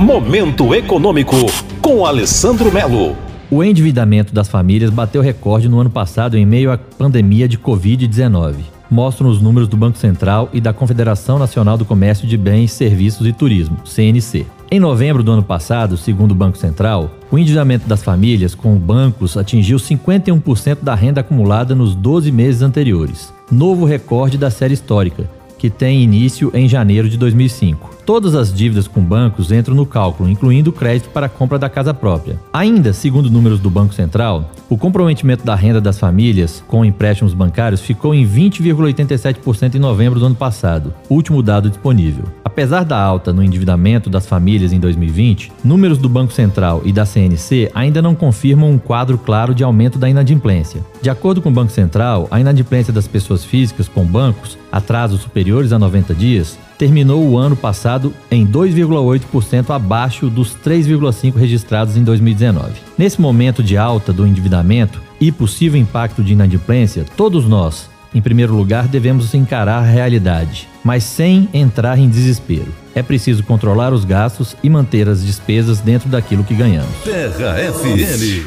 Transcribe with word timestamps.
Momento 0.00 0.74
Econômico, 0.74 1.36
com 1.82 2.06
Alessandro 2.06 2.72
Melo. 2.72 3.14
O 3.50 3.62
endividamento 3.62 4.32
das 4.32 4.48
famílias 4.48 4.88
bateu 4.88 5.20
recorde 5.20 5.68
no 5.68 5.78
ano 5.78 5.90
passado 5.90 6.38
em 6.38 6.46
meio 6.46 6.72
à 6.72 6.78
pandemia 6.78 7.46
de 7.46 7.58
Covid-19. 7.58 8.54
Mostram 8.90 9.28
os 9.28 9.42
números 9.42 9.68
do 9.68 9.76
Banco 9.76 9.98
Central 9.98 10.48
e 10.54 10.60
da 10.60 10.72
Confederação 10.72 11.38
Nacional 11.38 11.76
do 11.76 11.84
Comércio 11.84 12.26
de 12.26 12.38
Bens, 12.38 12.72
Serviços 12.72 13.26
e 13.26 13.32
Turismo, 13.34 13.76
CNC. 13.84 14.46
Em 14.70 14.80
novembro 14.80 15.22
do 15.22 15.32
ano 15.32 15.42
passado, 15.42 15.98
segundo 15.98 16.30
o 16.30 16.34
Banco 16.34 16.56
Central, 16.56 17.10
o 17.30 17.36
endividamento 17.36 17.86
das 17.86 18.02
famílias 18.02 18.54
com 18.54 18.74
bancos 18.76 19.36
atingiu 19.36 19.76
51% 19.76 20.78
da 20.80 20.94
renda 20.94 21.20
acumulada 21.20 21.74
nos 21.74 21.94
12 21.94 22.32
meses 22.32 22.62
anteriores, 22.62 23.34
novo 23.52 23.84
recorde 23.84 24.38
da 24.38 24.50
série 24.50 24.72
histórica, 24.72 25.28
que 25.60 25.68
tem 25.68 26.02
início 26.02 26.50
em 26.54 26.66
janeiro 26.66 27.06
de 27.06 27.18
2005. 27.18 28.00
Todas 28.06 28.34
as 28.34 28.52
dívidas 28.52 28.88
com 28.88 29.02
bancos 29.02 29.52
entram 29.52 29.74
no 29.74 29.84
cálculo, 29.84 30.30
incluindo 30.30 30.70
o 30.70 30.72
crédito 30.72 31.10
para 31.10 31.26
a 31.26 31.28
compra 31.28 31.58
da 31.58 31.68
casa 31.68 31.92
própria. 31.92 32.40
Ainda, 32.50 32.94
segundo 32.94 33.30
números 33.30 33.60
do 33.60 33.68
Banco 33.68 33.92
Central, 33.92 34.50
o 34.70 34.78
comprometimento 34.78 35.44
da 35.44 35.54
renda 35.54 35.80
das 35.80 35.98
famílias 35.98 36.64
com 36.66 36.82
empréstimos 36.82 37.34
bancários 37.34 37.82
ficou 37.82 38.14
em 38.14 38.26
20,87% 38.26 39.74
em 39.74 39.78
novembro 39.78 40.18
do 40.18 40.26
ano 40.26 40.34
passado, 40.34 40.94
último 41.10 41.42
dado 41.42 41.68
disponível. 41.68 42.24
Apesar 42.42 42.84
da 42.84 43.00
alta 43.00 43.32
no 43.32 43.44
endividamento 43.44 44.08
das 44.08 44.26
famílias 44.26 44.72
em 44.72 44.80
2020, 44.80 45.52
números 45.62 45.98
do 45.98 46.08
Banco 46.08 46.32
Central 46.32 46.82
e 46.84 46.92
da 46.92 47.04
CNC 47.04 47.70
ainda 47.74 48.00
não 48.00 48.14
confirmam 48.14 48.70
um 48.70 48.78
quadro 48.78 49.18
claro 49.18 49.54
de 49.54 49.62
aumento 49.62 49.98
da 49.98 50.08
inadimplência. 50.08 50.84
De 51.02 51.10
acordo 51.10 51.40
com 51.40 51.48
o 51.48 51.52
Banco 51.52 51.70
Central, 51.70 52.26
a 52.30 52.40
inadimplência 52.40 52.92
das 52.92 53.06
pessoas 53.06 53.44
físicas 53.44 53.88
com 53.88 54.04
bancos, 54.04 54.58
atrasos 54.72 55.22
superiores 55.50 55.72
a 55.72 55.78
90 55.78 56.14
dias, 56.14 56.58
terminou 56.78 57.28
o 57.28 57.36
ano 57.36 57.56
passado 57.56 58.14
em 58.30 58.46
2,8% 58.46 59.70
abaixo 59.70 60.30
dos 60.30 60.56
3,5% 60.64 61.34
registrados 61.34 61.96
em 61.96 62.04
2019. 62.04 62.72
Nesse 62.96 63.20
momento 63.20 63.62
de 63.62 63.76
alta 63.76 64.12
do 64.12 64.26
endividamento 64.26 65.02
e 65.20 65.32
possível 65.32 65.80
impacto 65.80 66.22
de 66.22 66.32
inadimplência, 66.34 67.04
todos 67.16 67.46
nós, 67.46 67.90
em 68.14 68.22
primeiro 68.22 68.54
lugar, 68.54 68.86
devemos 68.86 69.34
encarar 69.34 69.78
a 69.78 69.86
realidade, 69.86 70.68
mas 70.84 71.02
sem 71.02 71.48
entrar 71.52 71.98
em 71.98 72.08
desespero. 72.08 72.72
É 72.94 73.02
preciso 73.02 73.42
controlar 73.42 73.92
os 73.92 74.04
gastos 74.04 74.56
e 74.62 74.70
manter 74.70 75.08
as 75.08 75.24
despesas 75.24 75.80
dentro 75.80 76.08
daquilo 76.08 76.44
que 76.44 76.54
ganhamos. 76.54 76.94
Terra 77.04 77.56
FM. 77.72 78.46